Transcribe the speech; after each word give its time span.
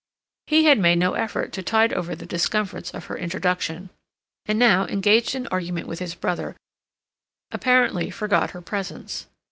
He 0.47 0.63
had 0.65 0.79
made 0.79 0.97
no 0.97 1.13
effort 1.13 1.53
to 1.53 1.61
tide 1.61 1.93
over 1.93 2.15
the 2.15 2.25
discomforts 2.25 2.89
of 2.91 3.05
her 3.05 3.15
introduction, 3.19 3.91
and 4.47 4.57
now, 4.57 4.87
engaged 4.87 5.35
in 5.35 5.45
argument 5.49 5.87
with 5.87 5.99
his 5.99 6.15
brother, 6.15 6.55
apparently 7.51 8.09
forgot 8.09 8.49
her 8.49 8.61
presence. 8.61 9.27